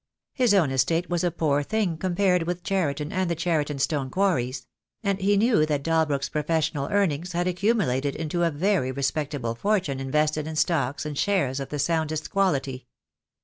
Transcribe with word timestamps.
His 0.33 0.55
own 0.55 0.71
estate 0.71 1.11
was 1.11 1.23
a 1.23 1.29
poor 1.29 1.61
thing 1.61 1.95
compared 1.95 2.41
with 2.47 2.63
Cheriton 2.63 3.11
and 3.11 3.29
the 3.29 3.35
Cheriton 3.35 3.77
stone 3.77 4.09
quarries; 4.09 4.65
and 5.03 5.21
he 5.21 5.37
knew 5.37 5.63
that 5.67 5.83
Dalbrook's 5.83 6.29
professional 6.29 6.87
earnings 6.87 7.33
had 7.33 7.45
accumulated 7.45 8.15
into 8.15 8.41
a 8.41 8.49
very 8.49 8.91
respectable 8.91 9.53
fortune 9.53 9.99
invested 9.99 10.47
in 10.47 10.55
stocks 10.55 11.05
and 11.05 11.15
shares 11.15 11.59
of 11.59 11.69
the 11.69 11.77
soundest 11.77 12.31
quality. 12.31 12.87